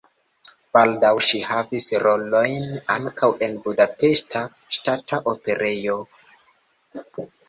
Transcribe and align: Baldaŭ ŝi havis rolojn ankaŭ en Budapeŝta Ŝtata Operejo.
Baldaŭ 0.75 1.09
ŝi 1.25 1.41
havis 1.47 1.89
rolojn 2.03 2.65
ankaŭ 2.93 3.29
en 3.47 3.59
Budapeŝta 3.67 4.41
Ŝtata 4.79 5.21
Operejo. 5.33 5.99